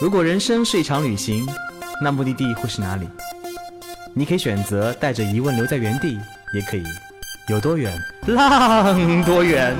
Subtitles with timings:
[0.00, 1.44] 如果人生是一场旅行，
[2.00, 3.08] 那目的地会是哪里？
[4.14, 6.16] 你可以选择带着疑问留在原地，
[6.54, 6.84] 也可以
[7.48, 7.92] 有多远
[8.28, 9.74] 浪多远。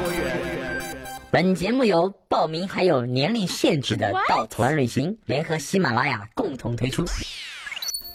[1.31, 7.05] 本节目由报名还有年龄限制的稻草人旅行联合喜马拉雅共同推出。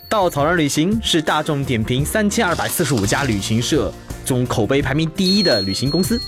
[0.09, 3.93] 稻草人旅行是大众点评三千二百四十五家旅行社
[4.25, 6.19] 中口碑排名第一的旅行公司，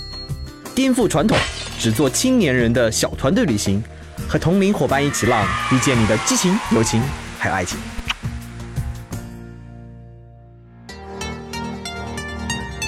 [0.74, 1.36] 颠覆传统，
[1.78, 3.82] 只做青年人的小团队旅行，
[4.28, 7.02] 和同龄伙伴一起浪，遇见你的激情、友情
[7.38, 7.78] 还有爱情。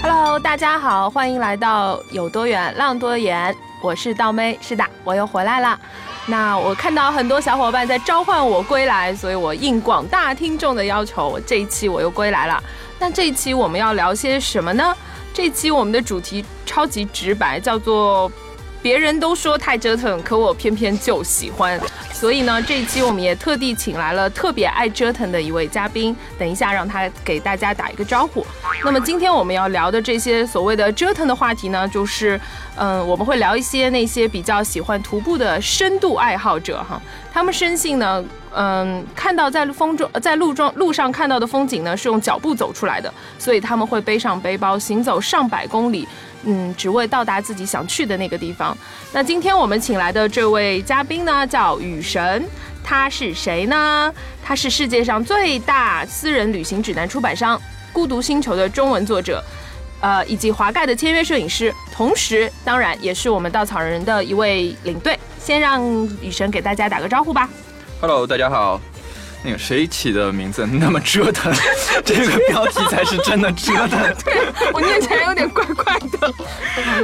[0.03, 5.79] Hello，大家好，欢迎来到有多远浪多远，我是道妹，是的，我又回来了。
[6.27, 12.63] 那我看到很多小伙伴在召唤我归来，所以我应广大听众的要求，这一期我又归来了。
[12.99, 14.95] 那这一期我们要聊些什么呢？
[15.33, 18.31] 这期我们的主题超级直白，叫做
[18.83, 21.81] “别人都说太折腾，可我偏偏就喜欢”。
[22.13, 28.45] 所以呢，这一期我们也特地请来了特别爱折腾的一位嘉宾，等一下让他给大家打一个招呼。
[28.85, 32.41] 那么今天我们要聊的这些所谓的折腾的话题呢，就是，
[32.77, 37.01] 嗯，我们会聊一些那些比较喜欢徒步的深度爱好者哈，
[37.33, 46.07] 他们深信呢，嗯，看到在风中在路中路上看到的风景呢，是用脚步走出来的，所以他们会背上背包，行走上百公里。
[46.45, 48.77] 嗯，只为到达自己想去的那个地方。
[49.13, 52.45] 那今天我们请来的这位嘉宾呢，叫雨神，
[52.85, 54.15] 他是谁呢？
[54.43, 57.61] 他是世界上最大私人旅行指南出版商
[57.93, 59.43] “孤独星球”的中文作者，
[60.01, 65.19] 呃，以及华盖的签约摄影师，同时当然也是我们稻草人的一位领队。
[65.41, 65.83] 先让
[66.23, 67.49] 雨神给大家打个招呼吧。
[68.01, 68.81] Hello，大家好。
[69.45, 71.53] 那个谁起的名字 那么折腾？
[72.05, 73.99] 这个标题才是真的折腾。
[74.25, 76.33] 对我念起来有点怪怪的。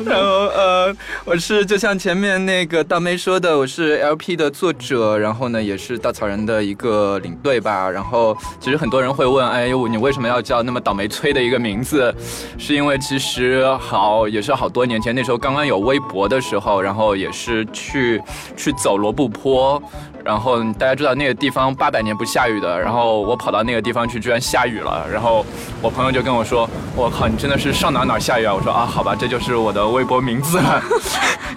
[0.05, 7.91] 然后呃，我是就像前面那个大妹说的，我是 LP 的作者，然后呢也是稻草人的一个领队吧。
[7.91, 12.15] 然后其实很多人会问，哎呦，你为什么要叫那么倒霉催的一个名字？
[12.59, 18.21] 是因为其实好也是好多年前，那时候刚刚有微博的时候，然后也是去
[18.57, 19.81] 去走罗布泊。
[20.25, 25.07] 然后大家知道那个地方八百年不下雨的，然后我跑到那个地方去，居然下雨了。
[25.13, 25.45] 然后
[25.83, 30.83] 我朋友就跟我说：“我靠，你真的是上哪哪下雨啊？”我说：“啊，好吧，这就是我的微博名字了。”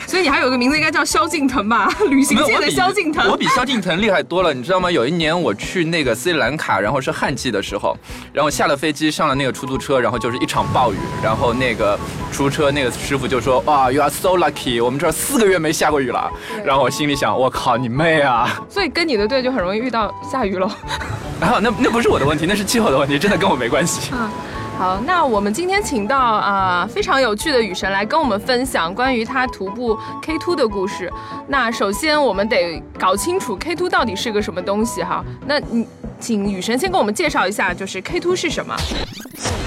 [0.06, 1.90] 所以你还有个名字应该叫萧敬腾吧？
[2.10, 3.30] 旅行界的萧敬腾。
[3.30, 4.90] 我比萧敬腾厉害多了，你知道吗？
[4.90, 7.96] 有一年我去那个斯里兰卡，然后是旱季的时候，
[8.32, 11.98] 然后下了飞机上了那个出租车，然后就是一场暴雨，然后那个
[12.32, 16.32] 出租车那个师傅就说：“哇，You are so lucky，我们这儿四个月没下过雨了。”
[16.64, 20.68] 然后我心里想：“我靠，你妹啊！”所以跟你的队就很容易遇到下雨喽。
[21.40, 24.12] 啊，那那不是我的问题，那是气候的问题，真的跟我没关系。
[24.14, 24.30] 嗯，
[24.78, 31.12] 好，那我们今天请到啊、呃、非常有趣的雨神来跟我们分享关于他徒步 K two 的故事。
[31.48, 35.24] 那首先我们得搞清楚 K two 到底是个什么东西哈。
[35.46, 35.88] 那你
[36.20, 38.76] 请雨神先跟我们介绍一下，就是 K two 是什么？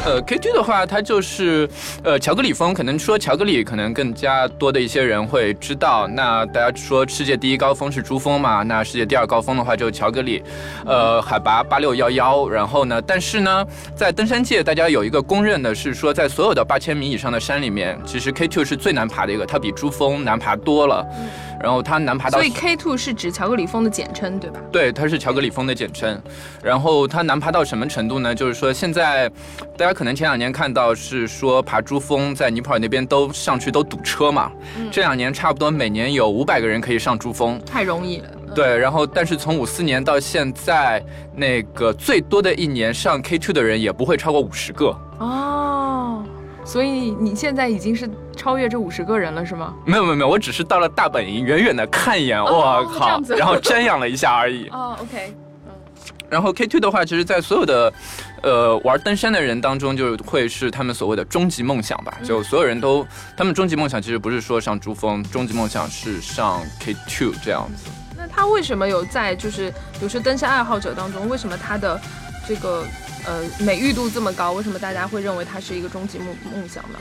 [0.05, 1.69] 呃，K two 的话，它就是
[2.03, 6.09] 呃乔格里峰，可能说乔格里可能更加多的一些人会知道。
[6.09, 8.62] 那大家说世界第一高峰是珠峰嘛？
[8.62, 10.43] 那世界第二高峰的话就是乔格里，
[10.87, 12.49] 呃，海拔八六幺幺。
[12.49, 21.06] 然后呢，但是呢，在登山界，大家有一个公认的是说，在所有的八千米以上的山里面，其实 K two 是最难爬的一个，它比珠峰难爬多了。
[21.62, 24.59] 然后它难爬到，所以 K two 是指乔格里峰的简称，对吧？
[24.72, 26.21] 对，它是乔格里峰的简称。
[26.62, 28.34] 然后它难爬到什么程度呢？
[28.34, 29.28] 就是说现在
[29.76, 38.28] 大家可能前两年看到是说爬珠峰在尼泊尔那边都上去都堵车嘛，嗯、这两年差不多每年有五百个人可以上珠峰，太容易了。
[38.54, 41.00] 对，然后但是从五四年到现在，
[41.37, 44.87] 那个最多的一年上 K two 的人也不会超过五十个。
[45.19, 45.69] 哦。
[46.70, 49.75] 所以你现在已经是超越这五十个人了，是吗？
[49.84, 54.69] 没有没有没有，我只是到了大本营，远远的看一眼，我、哦、靠，然后瞻仰了一下而已。
[54.70, 55.34] 哦，OK，
[55.66, 55.72] 嗯。
[56.28, 57.92] 然后 K two 的话，其实，在所有的，
[58.44, 62.16] 呃，玩登山的人当中，就会是他们所谓的终极梦想吧。
[62.22, 63.04] 就所有人都，
[63.37, 67.91] 他们终极梦想其实不是说上珠峰，终极梦想是上 K two 这样子。
[68.16, 72.00] 那他为什么有在就是，比如说登山爱好者当中，为什么他的
[72.46, 72.84] 这个？
[73.26, 76.99] 呃，美誉度这么高，为什么大家会认为它是一个终极梦梦想呢？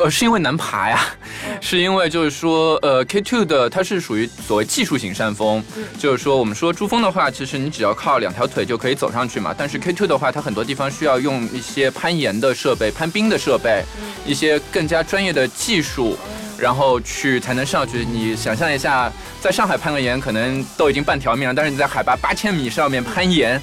[0.00, 1.00] 呃，是因为难爬呀，
[1.48, 9.52] 嗯、是因为就是说，呃，K two 的它是属于所谓技术型山峰，嗯、就是说我们说珠峰的话，其实你只要靠两条腿就可以走上去嘛。
[9.56, 16.16] 但是 K two 的话，它很多地方需要用一些攀岩的设备、攀冰的设备，嗯、一些更加专业的技术。
[16.58, 18.04] 然后去才能上去。
[18.04, 19.10] 你想象一下，
[19.40, 23.60] 在上海攀个岩可能都已经半条命了，但是你在海拔八千米上面攀岩，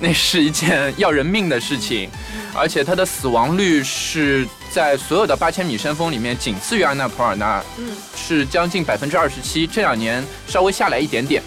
[0.00, 2.10] 那是一件要人命的事情，
[2.54, 11.42] 而且它的死亡率是在所有的八千米山峰里面仅次于安娜普尔纳，嗯是将近百分之二十七，这两年稍微下来一点点，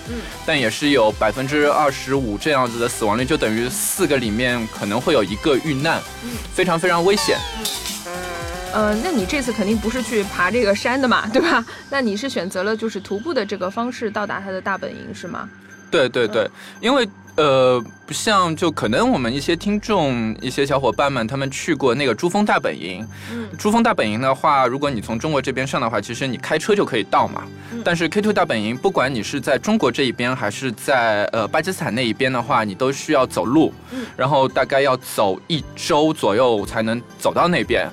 [0.46, 6.02] 但也是有百分之二十五这样子的死亡率，就等于四个里面可能会有一个遇难，
[6.54, 7.38] 非常非常危险。
[8.76, 11.66] 呃，那你这次肯定不是去爬这个山的嘛，对吧？
[11.90, 15.50] 那你是选择了就是徒步的这个方式到达它的大本营是吗？
[15.90, 16.46] 对对对，
[16.82, 17.08] 因为
[17.38, 23.08] 呃，不像就可能我们一些听众、一些小伙伴们，他们去过那个珠峰大本营。
[23.32, 27.44] 嗯珠峰大本营的话，如果你从中国这边上的话，其实你开车就可以到嘛。
[27.84, 33.74] 但是 K Two 大本营，不管你是在中国这一边，还是在呃巴基斯坦那一边的话，你都需要走路，
[34.18, 37.90] 然后大概要走一周左右才能走到那边。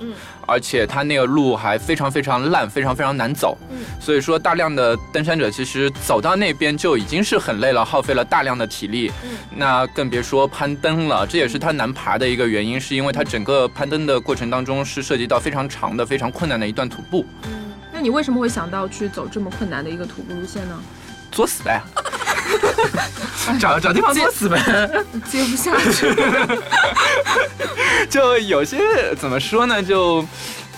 [0.46, 3.56] 而且它那个路还非常非常烂，非常非常难走。
[4.00, 9.12] 所以说，大量的登山者其实走到那边就已经是很累了，耗费了大量的体力。
[9.54, 17.24] 那更别说攀登了，这也是它难爬的一个原因，是因为它整个攀登的过程当中是涉及到非常长的、非常困难的一段徒步。
[17.44, 17.50] 嗯
[17.94, 20.80] 那你为什么会想到去走这么困难的一个徒步路线呢？
[21.30, 21.82] 作死呗，
[23.60, 24.58] 找找地方作死呗。
[25.30, 26.08] 接不下去。
[28.12, 28.76] 就有些
[29.16, 30.22] 怎么说呢，就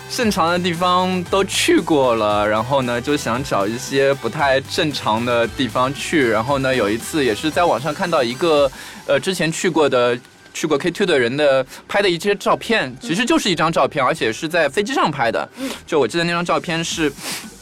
[0.08, 6.30] 正常的地方都去过了，然后呢就想找一些不太正常的地方去。
[6.30, 8.70] 然后呢，有一次也是在网上看到一个
[9.08, 10.16] 呃之前去过的。
[10.56, 15.48] 去过 K2 的人的拍的一些照片，其实就是一张照片，而且是在飞机上拍的。
[15.84, 17.12] 就我记得那张照片是，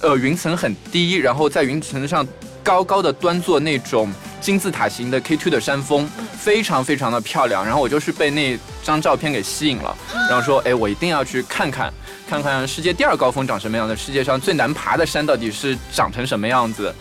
[0.02, 2.22] 呃，云层很低，然后在云层上
[2.62, 7.64] 高高的端坐那种金字塔形的 K2 的山峰，非常非常的漂亮。
[7.64, 9.96] 然后我就是被那张照片给吸引了，
[10.28, 11.92] 然后说，哎，我一定要去看看，
[12.28, 16.94] 看看世界第二高峰长什么样的，世界上最难爬的山到底是长成什么样子。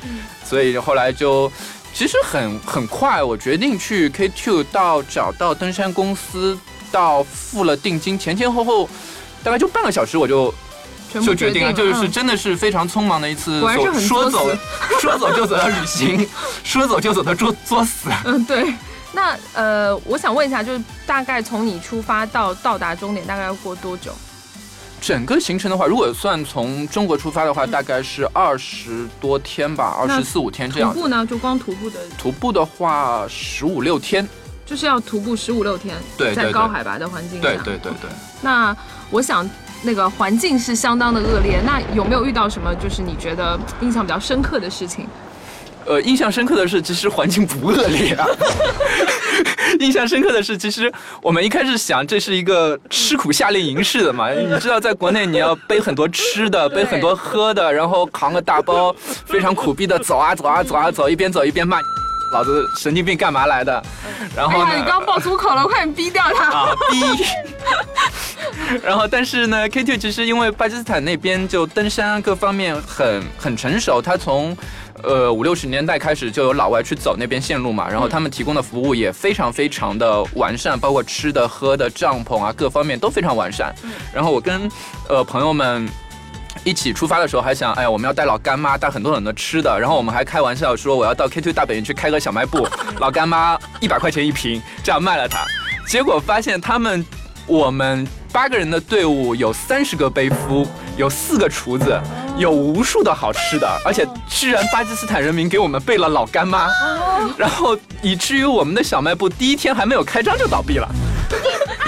[0.43, 1.51] 所以后来就。
[1.93, 6.57] 其实很很快，我决定去 K2 到找到登山公司，
[6.89, 8.89] 到付了定金，前前后后
[9.43, 10.53] 大概就半个小时，我就
[11.19, 13.59] 就决定了，就是嗯真的是非常匆忙的一次
[13.99, 14.49] 说走
[15.01, 16.27] 说走就走的旅行，
[16.63, 18.09] 说走就走的作作死。
[18.25, 18.73] 嗯，对。
[19.13, 24.13] 那呃，我想问一下，就是大概从你出发到到达终点，大概要过多久？
[25.01, 30.93] 整个行程的话，如果算从中国出发的话，大概是二十多天吧，二十四五天这样。
[30.93, 31.25] 徒步呢？
[31.25, 34.25] 就光徒步的，徒步的话，十五六天。
[34.63, 37.47] 就是要徒步十五六天，对对对在高海拔的环境下。
[37.49, 38.09] 对对对对。
[38.41, 38.73] 那
[39.09, 39.43] 我想，
[39.83, 41.59] 那个环境是相当的恶劣。
[41.65, 45.07] 那有没有遇到什么就是你觉得印象比较深刻的事情？
[45.83, 48.23] 呃，印象深刻的是，其实环境不恶劣啊。
[49.79, 50.91] 印象深刻的是，其实
[51.23, 58.95] 我们一开始想这是一个吃苦夏令营式的嘛， 你知道，在国内你要背很多吃的，背很多喝的，然后扛个大包，
[59.25, 61.79] 非常苦逼的走啊走啊走啊走，一边走一边骂，
[62.31, 63.83] 老子神经病干嘛来的？
[64.35, 64.65] 然后呢？
[64.71, 66.49] 哎，你刚刚爆粗口了，快点逼掉他！
[66.51, 67.25] 啊逼。
[68.81, 74.55] 然后，但是呢，K two 其实因为巴基斯坦那边就登山各方面很很成熟，他从
[75.03, 83.75] 呃五六十年代开始就有老外去走那边线路嘛，然后他们提供的服务也非常非常的完善，包括吃的、喝的、帐篷啊各方面都非常完善。
[84.13, 84.69] 然后我跟
[85.09, 85.89] 呃朋友们。
[86.63, 89.79] 一起出发的时候还想，哎呀，我们要带老干妈，带很多很多吃的。
[89.79, 92.67] 然后我们还开玩笑说，我要到 K2 大本营去开个小卖部，
[92.99, 95.39] 老干妈一百块钱一瓶，这样卖了它。
[95.87, 97.03] 结果发现他们，
[97.47, 100.67] 我们八个人的队伍有三十个背夫，
[100.97, 101.99] 有四个厨子，
[102.37, 106.69] 有无数的好吃的，而且居然巴基斯坦人民给我们备了老干妈，
[107.37, 110.88] 然后以至于我们的小卖部第一天还没有开张就倒闭了。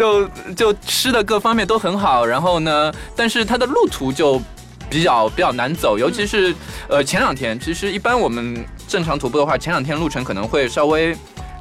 [0.00, 0.26] 就
[0.56, 4.40] 就吃的各方面都很好，然后呢，但是它的路途就
[4.88, 6.54] 比较比较难走，尤其是
[6.88, 11.14] 呃前两天，其实一般我们正常徒步的话，前两天路程可能会稍微。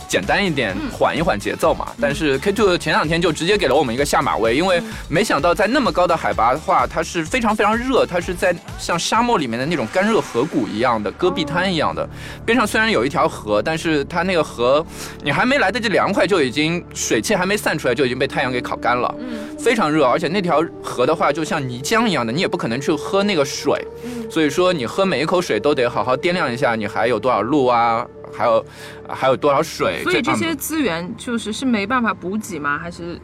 [0.09, 1.87] 简单一点，缓一缓节奏嘛。
[2.01, 12.09] 但是 K Two 前两天就直接给了我们一个下马威，因为没想到在那么高的海拔的话，它是非常非常热，它是在像沙漠里面的那种干热河谷一样的戈壁滩一样的，
[12.43, 14.83] 边上虽然有一条河，但是它那个河
[15.23, 19.13] 你还没来得及凉快，就已经水汽还没散出来，就已经被太阳给烤干了，
[19.59, 20.03] 非常热。
[20.03, 23.85] 而且那条河的话，就像泥浆一样的，你也不可能去喝那个水，
[24.29, 28.05] 所以说你喝每一口水都得好好掂量一下，你还有多少路啊。
[28.33, 28.65] 还有
[29.07, 30.01] 还有多少水？
[30.03, 32.77] 所以这些资源就是是没办法补给吗？
[32.77, 33.19] 还是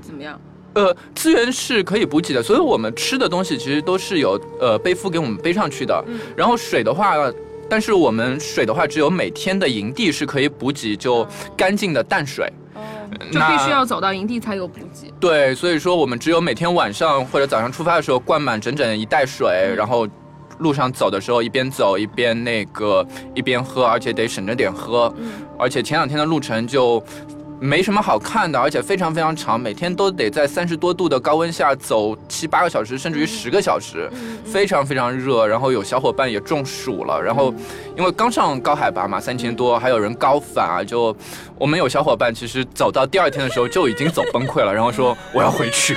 [0.00, 0.40] 怎么样？
[0.74, 6.04] 呃，资源是可以补给的，所以我们吃的东西其实都是有呃背夫给我们背上去的。
[6.36, 7.14] 然后水的话，
[7.68, 12.52] 但是我们水的话，只有每天的营地是可以补给就干净的淡水。
[13.30, 15.10] 就必须要走到营地才有补给。
[15.18, 20.06] 对，所以说我们只有每天晚上或者早上出发的时候灌满整整一袋水，然后
[20.58, 25.12] 路上走的时候一边走一边那个一边喝，而且得省着点喝。
[25.58, 27.02] 而且前两天的路程就
[27.58, 34.10] 没什么好看的，而且非常非常长，每天都得在三十多度的高温下走七八个小时，甚至于十个小时，
[34.44, 35.46] 非常非常热。
[35.46, 37.54] 然后有小伙伴也中暑了，然后
[37.96, 41.16] 因为刚上高海拔嘛，三千多，还有人高反啊，就
[41.58, 45.96] 我们有小伙伴其实走到第二天的时候就已经走崩溃了，然后说 我要回去。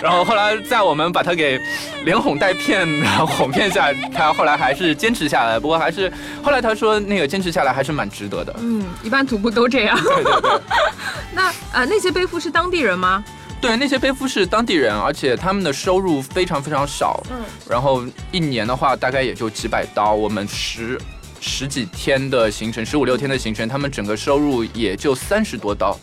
[0.00, 1.60] 然后后来在我们把他给
[2.04, 5.58] 连哄带骗，然后哄骗下，他后来还是坚持下来。
[5.58, 6.10] 不过还是
[6.42, 8.54] 后来他说那个坚持下来还是蛮值得的。
[8.60, 10.00] 嗯，一般徒步都这样。
[10.02, 10.60] 对对对。
[11.34, 13.24] 那呃，那些背夫是当地人吗？
[13.60, 17.22] 对，那些背夫是当地人，而且他们的收入非常非常少。
[17.30, 17.36] 嗯。
[17.68, 20.14] 然后一年的话，大概也就几百刀。
[20.14, 21.00] 我们十
[21.40, 25.96] 十几天的行程，十五六天的行程，他们整个收入也就三十多刀，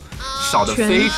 [0.50, 1.10] 少的全非天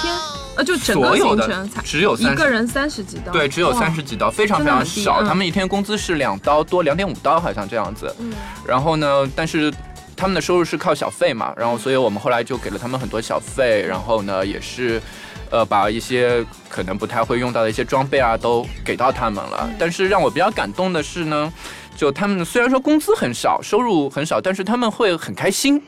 [0.55, 2.15] 呃，就整个所有的行程才只有。
[2.17, 3.31] 一个人三十几刀。
[3.31, 5.23] 对，只有三十几刀，非常非常少。
[5.23, 8.13] 他们一天工资是两刀多，两点五刀好像这样子。
[8.19, 8.33] 嗯
[8.67, 9.73] 然后呢，但是
[10.15, 15.01] 他们的收入是靠小费嘛，然后所以我们后来就给了他们很多小费，然后呢也是，
[15.49, 19.69] 呃，把一些可能不太会用到的一些装备啊都给到他们了。
[19.79, 21.51] 但是让我比较感动的是呢。
[21.93, 25.79] 就他们虽然说工资很少，收入很少，但是他们会很开心。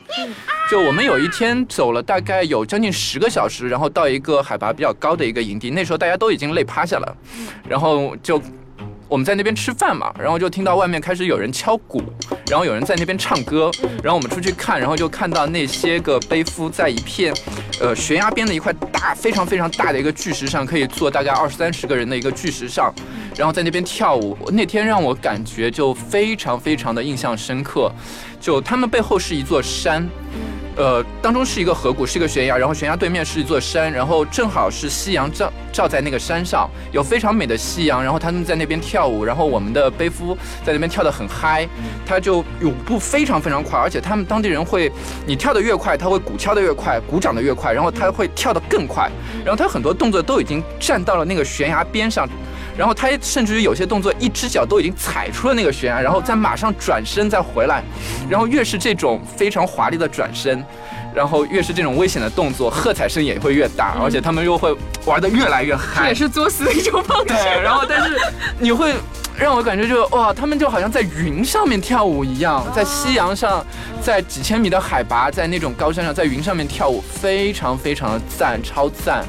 [0.74, 7.16] 就我们有一天走了大概有将近十个小时，然后到一个海拔比较高的一个营地，那时候大家都已经累趴下了，
[7.68, 8.42] 然后就
[9.06, 12.02] 我们在那边吃饭嘛，然后就听到外面开始有人敲鼓，
[12.50, 13.70] 然后有人在那边唱歌，
[14.02, 17.32] 然后我们出去看，然后就看到那些个背夫在一片，
[17.80, 22.92] 呃悬崖边的一块大非常非常大的一个巨石上，可以坐大概二三十个人的一个巨石上，
[23.36, 24.36] 然后在那边跳舞。
[24.50, 27.92] 那天让我感觉就非常非常的印象深刻，
[28.40, 30.04] 就他们背后是一座山。
[30.76, 41.68] 呃，当中是一个河谷，是一个悬崖，然后悬崖对面是一座山，然后正好是夕阳照照在那个山上，有非常美的夕阳，然后他们在那边跳舞，然后我们的背夫在那边跳得很嗨，
[42.04, 44.90] 他就舞步非常非常快，而且他们当地人会，
[45.24, 49.08] 你跳得越快，他会鼓敲得越快，鼓掌得越快，然后他会跳得更快，
[49.44, 52.28] 然后他很多动作都已经站到了那个悬崖边上。
[52.76, 57.82] 然后他甚至于有些动作，一只脚都已经踩出了那个悬崖，然后再马上转身再回来，
[58.28, 60.64] 然后越是这种非常华丽的转身，
[61.14, 66.14] 然后越是这种危险的动作，喝彩声也会越大，而且他们又会玩的越来越嗨这也。
[66.14, 67.26] 是作死的一种方式。
[67.26, 68.18] 对，然后但是
[68.58, 68.92] 你会
[69.36, 73.64] 让我感觉就哇，他们就好像在云上面跳舞一样，在夕阳上，
[74.02, 79.24] 在几千米的海拔，在那种高山上，在云上面跳舞，非常非常的赞，超赞。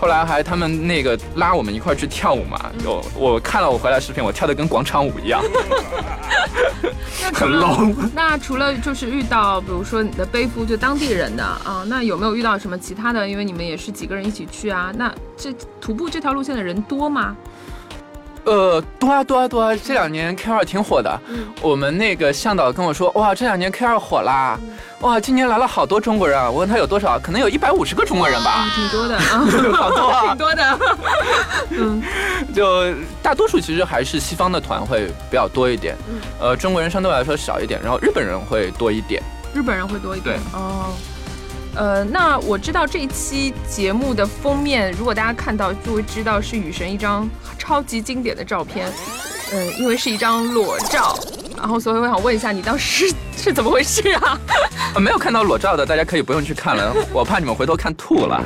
[0.00, 5.42] 后来还他们那个拉我们一块去跳舞嘛，有我看了我回来视频，我跳的跟广场舞一样，
[7.34, 7.94] 很 low。
[8.14, 13.28] 那除了就是遇到，比如说你的背夫就当地人的啊，那有没有遇到什么其他的？
[13.28, 17.36] 因为你们也是几个人一起去啊，那这徒步这条路线的人多吗？
[18.48, 19.76] 呃，多啊多啊多啊！
[19.76, 21.20] 这两年 K 二挺火的。
[21.28, 26.50] 嗯我们那个向导跟我说，哇，这两年 K 二火啦，嗯哇，今年来了好多中国人啊！
[26.50, 28.50] 我问他有多少，可能有一百五十个中国人吧。
[28.50, 29.44] 啊，挺多的 啊，
[29.76, 30.78] 好多啊 挺多的。
[31.70, 32.02] 嗯，
[32.54, 35.94] 就大多数其实还是西方的团会比较多一点，
[36.40, 39.22] 呃，中国人相对来说少一点，然后日本人会多一点。
[39.54, 40.36] 日本人会多一点。
[40.38, 40.94] 对哦。
[41.74, 48.90] 呃，那我知道这一期节目的封面，如果大家看到就会知道是雨神一张超级经典的照片。
[49.50, 51.18] 嗯，因为是一张裸照，
[51.56, 54.38] 然后所以我想问一下，你当时是是怎么回事啊？
[54.94, 58.44] 呃，没有看到裸照的，大家可以不用去看了，我怕你们回头看吐了。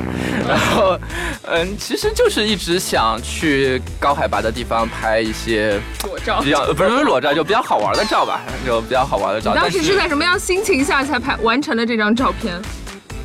[0.49, 0.97] 然后，
[1.43, 6.41] 嗯，其实就是一直想去高海拔的地方拍一些裸照。
[6.41, 9.52] 比较呃不是不是裸照，就比较好玩的照吧，就比较好玩的照。
[9.52, 12.62] 你当时是在什么样心情下才拍完成了这张照片？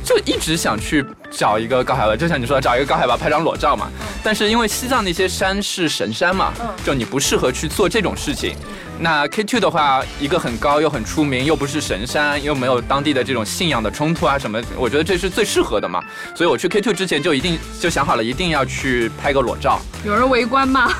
[0.08, 3.90] 就一直想去找一个高海拔，就像你说的，找一个高海拔拍张裸照嘛。
[4.24, 6.50] 但是因为西藏那些山是神山嘛，
[6.82, 8.56] 就你不适合去做这种事情。
[8.98, 16.02] 那 K two 的话，一个很高又很出名，又不是神山，又没有当地的这种信仰的冲突啊什么，我觉得这是最适合的嘛。
[16.34, 19.78] 所以我去 K two 之前就一定就想好了，一定要去拍个裸照。
[20.06, 20.90] 有人围观吗？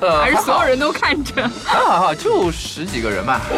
[0.00, 0.76] 呃，还是所有人？
[0.76, 1.48] 都看着？
[1.64, 3.40] 还好还好，就十几个人吧。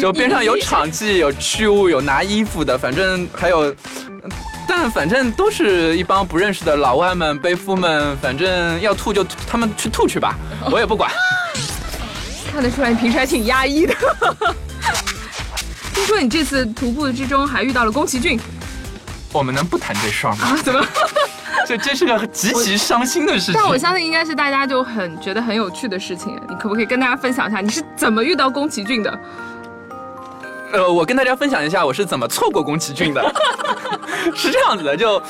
[0.00, 3.74] 就边上有场记，有去物，有拿衣服的，反正还有，
[4.66, 10.34] 但反正都是一帮不认识的老外们、背夫们，反正要吐就吐他们去吐去吧，
[10.70, 11.10] 我也不管。
[12.52, 13.94] 看得出来你平时还挺压抑的。
[15.94, 18.38] 听说你这次徒步之中还遇到了宫崎骏
[19.32, 20.46] 我们能不谈这事儿吗？
[20.46, 20.56] 啊？
[20.62, 20.84] 怎么？
[21.66, 23.68] 这这是个极其伤心的事情但。
[23.68, 26.38] 我相信应该是大家就很觉得很有趣的事情。
[26.48, 29.18] 你可不可以跟大家分享一下你是怎么遇到宫崎骏的？
[30.72, 33.22] 呃，我跟大家分享一下我是怎么错过宫崎骏的。
[34.34, 35.22] 是这样子的，就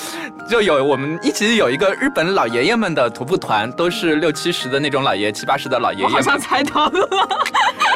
[0.49, 6.05] 就有我们一起有一个日本老爷爷们的徒步团，都是六七十的那种老爷，七八十的老爷爷。
[6.05, 7.09] 我好像猜到了。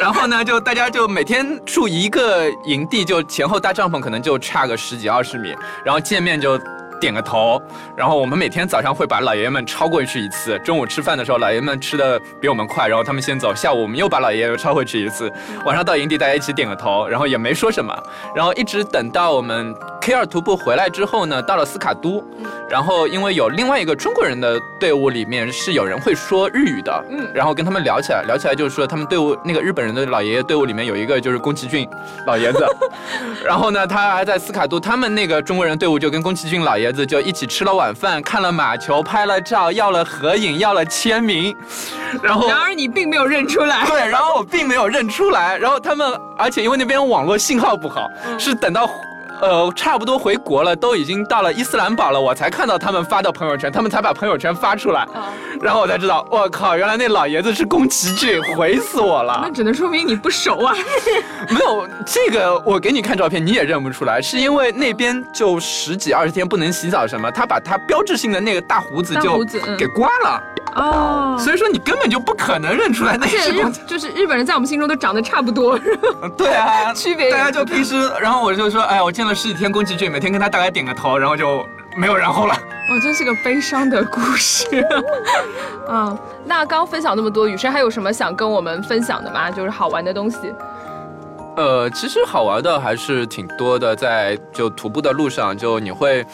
[0.01, 6.59] 然后呢，就大家就每天住一个营地，就前后搭帐篷可能就差个十几二十米，然后见面就。
[6.99, 7.61] 点个头，
[7.95, 10.57] 然后我们每天早上会把老爷爷们超过去一次。
[10.59, 13.53] 中午吃饭的时候，老爷爷们吃的比我们快，然后他们先走。
[13.53, 15.31] 下午我们又把老爷爷又超回去一次。
[15.65, 17.95] 晚上到营地，大家一起点个头，然后也没说什么。
[18.35, 22.23] 然后一直等到我们 K 二徒步回来之后呢，到了斯卡都，
[22.69, 31.87] 然后因为有另外一个中国人的队伍里面是有人会说日语的，嗯，然后跟他们聊起来，聊起来就是说他们队伍那个日本人的老爷爷队伍里面有一个就是宫崎骏
[32.25, 32.65] 老爷子，
[33.45, 36.86] 然后呢他还在斯卡都，他们那个中国人队伍就跟宫崎骏老爷。
[36.91, 41.55] 子就一起吃了晚饭，看了马球，拍了照，要了合影，要了签名，
[42.21, 48.89] 然后然而你并没有认出来，对，然后我并没有认出来，然后他们，而且因为那边网络信号不好，是等到。
[49.41, 55.07] 呃，差不多回国了，都已经到了伊斯兰堡了，我才看到他们发的朋友圈，他们才把朋友圈发出来，
[55.61, 59.39] 然后我才知道，我靠，原来那老爷子是宫崎骏，毁死我了。
[59.43, 60.75] 那只能说明你不熟啊。
[61.49, 69.43] 没有这个，我给你看照片，你也认不出来，是因为那边就十几二十天不能洗澡什么，他把他标志性的那个大胡子就
[69.77, 70.41] 给刮了。
[70.75, 75.79] 哦，所以说你根本就不可能认出来那是日，就是日本人在我们心中都长得差不多。
[76.37, 82.55] 对啊，区别大家就平时，然后我就说，哎，我见了十几天宫崎骏，每天跟他大概点个头，然后就没有然后了。
[82.89, 84.65] 哦，真是个悲伤的故事。
[85.89, 89.51] 嗯，那刚分享那么多，雨生还有什么想跟我们分享的吗？
[89.51, 90.37] 就是好玩的东西。
[91.57, 96.25] 呃，其实好玩的还是挺多的，在就徒步的路上，就你会。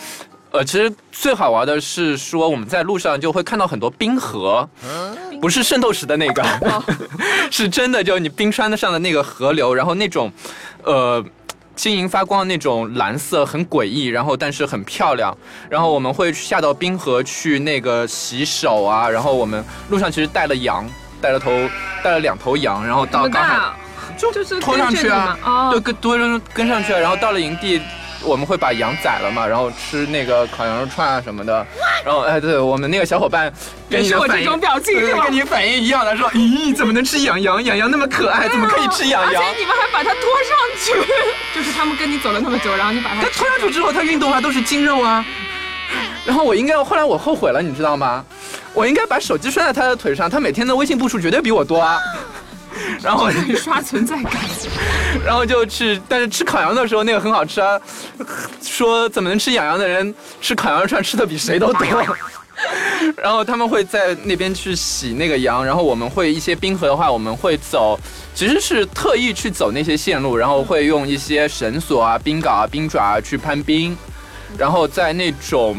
[0.52, 4.70] 呃，其实最好玩的是说我们在路上就会看到很多冰河，
[5.42, 6.44] 不是圣斗士的那个，
[7.50, 10.32] 是真的，就你冰川的上的那个河流，然后那种，
[10.84, 11.26] 呃，
[11.76, 15.36] 晶莹发光的那种蓝色，很诡异，然后但是很漂亮。
[15.70, 20.88] 然后我们会下到冰河去那个洗手啊，然后我们路上其实带了羊，
[21.22, 21.52] 带了头，
[22.04, 23.76] 带了两头羊，然后到刚好
[24.18, 25.38] 就就是拖上去啊，
[25.72, 27.82] 就，跟拖跟跟上去，然后到了营地。
[28.24, 31.66] 我们会把羊宰了嘛，然后吃那个烤羊肉串啊什么的，
[32.06, 33.52] 然后哎，对我们那个小伙伴
[33.90, 34.60] 跟你的反应，
[35.24, 37.64] 跟你反应一样的，说咦，怎么能吃羊羊？
[37.64, 39.44] 羊羊那么可爱，怎么可以吃羊羊？
[39.44, 40.94] 而且你们还把它拖上去，
[41.56, 45.26] 就是他们跟你走了那么久，然后你把它拖上去之后，它运动啊都是筋肉啊。
[46.26, 48.24] 然后我应该后来我后悔了，你知道吗？
[48.74, 52.02] 我应该把手机拴在他的腿上，他每天的微信步数绝对比我多啊。
[53.02, 54.34] 然后刷存在感，
[55.26, 57.80] 然后就去，但是吃烤羊的时候那个很好吃啊。
[58.62, 61.86] 说怎么能吃养羊的人吃烤羊肉串吃的比谁都多。
[63.18, 68.00] 然后他们会在那边去洗那个羊，然后我们会一些冰河的话，我们会走，
[68.36, 73.98] 其实是特意去走那些线路，然后会用一些绳索啊、冰镐啊、冰爪啊去攀冰，
[74.58, 75.76] 然后在那种。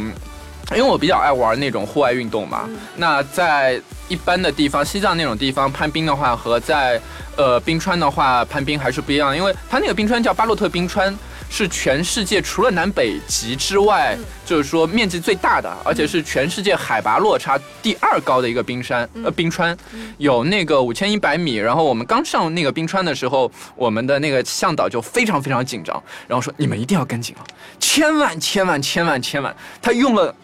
[0.71, 7.01] 因为我比较爱玩那种户外运动嘛，那在一般的地方，西藏那种地方攀冰的话，和在
[7.37, 11.17] 呃冰川的话攀冰还是不一样，因为它那个冰川叫巴洛特冰川。
[11.51, 19.77] 是全世界除了南北极之外，就是说面积最大的，而且是全世界海拔落差第二高的一个冰山呃冰川，
[20.19, 21.55] 有那个五千一百米。
[21.55, 27.47] 然后我们刚上那个冰川的时候，我们的那个向导就非常非常紧张，然后说你们一定要跟紧啊，
[27.79, 30.35] 千万千万千万千万，他用了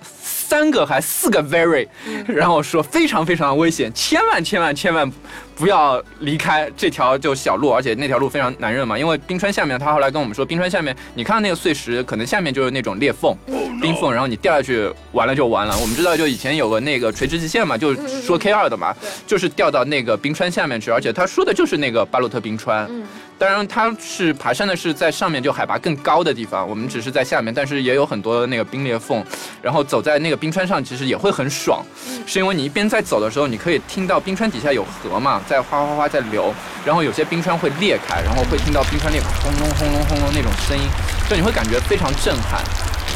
[0.50, 1.86] 三个还四个 very，
[2.26, 5.08] 然后说非常非常的危险，千万千万千万。
[5.54, 8.98] 不要离开这条就小路，而且那条路非常难认嘛。
[8.98, 13.36] 因为冰川下面，他后来跟我们说，冰川下面，你看到那个碎石，可能下面就是那种裂缝、
[13.80, 15.78] 冰缝，然后你掉下去，完了就完了。
[15.78, 18.92] 我们知道，就以前有个那个垂直极限嘛，就是说 K 二的嘛，
[19.26, 22.90] 就是掉到那个冰川下面去，而且他说的就是那个巴洛特冰川。
[23.40, 29.24] 当然，它是爬山的，是在上面就海拔更高的地方，我们只是在下面，但是也有很多那个冰裂缝，
[29.62, 31.82] 然后走在那个冰川上，其实也会很爽，
[32.26, 36.52] 是因为你一边在走的时候，你可以听到冰川底下有河嘛，在哗哗哗在流，
[36.84, 40.84] 然后有些冰川会裂开，然后会听到冰川裂开轰隆轰隆轰隆那种声音，
[41.26, 42.62] 就你会感觉非常震撼，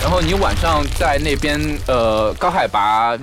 [0.00, 3.14] 然后你晚上在那边呃高海拔。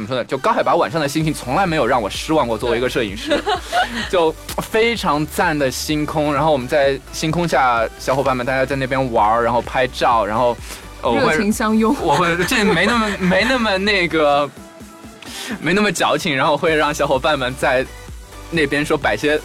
[0.00, 0.24] 怎么说呢？
[0.24, 2.56] 就高海拔晚上的星星从来没有让我失望过。
[2.56, 3.38] 作为一个摄影师，
[4.10, 6.32] 就非常赞的星空。
[6.32, 10.56] 然后我们在星空下，小伙伴们大家在那边玩，然后拍照，然后
[11.02, 11.94] 热情相拥。
[12.00, 14.48] 我会这没那么 没那么那个
[15.60, 17.84] 没那么矫情，然后会让小伙伴们在
[18.50, 19.38] 那边说摆些。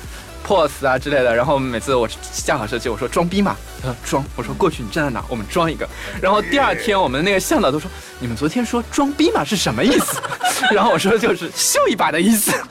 [0.45, 5.87] Pose 啊之类的，然后每次我下好车去，我说装逼嘛，他说装，我说过去你站在哪，我们装一个。
[6.21, 10.21] 然后第二天我们那个向导都说，你们昨天说装逼嘛是什么意思？
[10.71, 12.51] 然后我说就是秀一把的意思。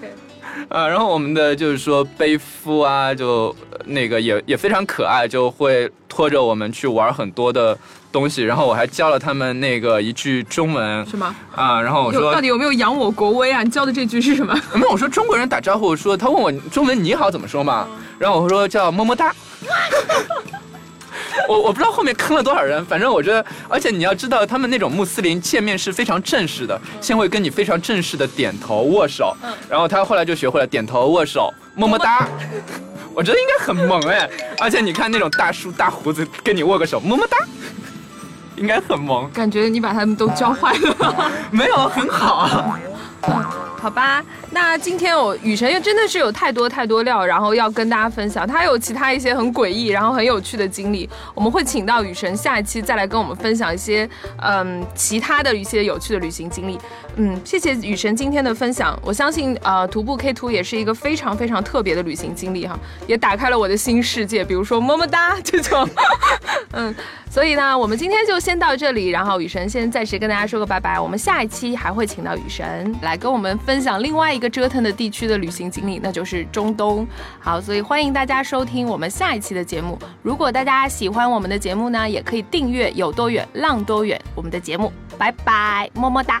[0.70, 7.78] 啊，然后我们的就是说背夫啊，就那个也也非常可爱，就会拖着我们去玩很多的
[8.12, 8.42] 东西。
[8.42, 11.34] 然后我还教了他们那个一句中文，是吗？
[11.54, 13.62] 啊，然后我说到底有没有扬我国威啊？
[13.62, 14.52] 你教的这句是什么？
[14.74, 17.86] 没有，我说中国人打招呼说，他问我中文你好怎么说嘛？
[18.18, 19.34] 然后我说叫么么哒。
[21.48, 29.34] 我我不知道后面坑了多少人，反正我觉得，而且你要知道，他们那种穆斯林见面是非常正式的，先会跟你非常正式的点头握手，
[29.68, 32.28] 然后他后来就学会了点头握手，么么哒。
[33.14, 37.36] 我觉得应该很萌哎，而且你看那种大叔大胡子跟你握个手，么么哒，
[38.56, 39.30] 应该很萌。
[39.30, 42.78] 感觉你把他们都教坏了， 没有，很好啊。
[43.80, 48.46] 好吧，那今天我雨神又真的是有太多太多料，然后要跟大家分享。
[48.46, 54.08] 他有其他一些很诡异，然后很有趣的经历，我们会请到雨神下一期再来跟我们分享一些
[54.42, 56.78] 嗯其他的一些有趣的旅行经历。
[57.16, 58.98] 嗯，谢谢雨神今天的分享。
[59.02, 65.88] 我相信呃徒步 K 图也是一个非常非常特别的旅行经历哈，也打开了我的新世界，比如说么么哒这种。
[66.72, 66.94] 嗯，
[67.28, 70.98] 所以呢，我们今天就先到这里，然后雨神先暂时跟大家说个拜拜。
[70.98, 77.06] 我们下一期还会请到雨神来跟我们分享另外一个折腾的地区的旅行经历，那就是中东。
[77.40, 79.98] 好，所以欢迎大家收听我们下一期的节目。
[80.22, 84.92] 如果大家喜欢我们的节目呢，也可以订阅有多远浪多远我们的节目。
[85.18, 86.40] 拜拜，么么哒。